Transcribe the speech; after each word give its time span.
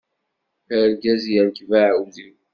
Argaz 0.79 1.23
yerkeb 1.33 1.69
aɛudiw. 1.83 2.35